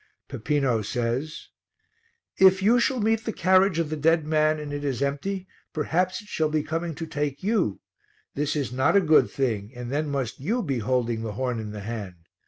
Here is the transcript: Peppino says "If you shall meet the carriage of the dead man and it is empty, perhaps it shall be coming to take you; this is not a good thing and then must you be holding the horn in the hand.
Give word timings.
Peppino 0.27 0.81
says 0.81 1.49
"If 2.39 2.63
you 2.63 2.79
shall 2.79 2.99
meet 2.99 3.23
the 3.23 3.31
carriage 3.31 3.77
of 3.77 3.91
the 3.91 3.95
dead 3.95 4.25
man 4.25 4.57
and 4.59 4.73
it 4.73 4.83
is 4.83 5.03
empty, 5.03 5.47
perhaps 5.73 6.23
it 6.23 6.27
shall 6.27 6.49
be 6.49 6.63
coming 6.63 6.95
to 6.95 7.05
take 7.05 7.43
you; 7.43 7.81
this 8.33 8.55
is 8.55 8.71
not 8.73 8.95
a 8.97 8.99
good 9.01 9.29
thing 9.29 9.71
and 9.75 9.91
then 9.91 10.09
must 10.09 10.39
you 10.39 10.63
be 10.63 10.79
holding 10.79 11.21
the 11.21 11.33
horn 11.33 11.59
in 11.59 11.69
the 11.69 11.81
hand. 11.81 12.15